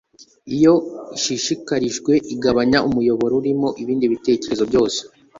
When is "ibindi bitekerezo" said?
3.81-4.63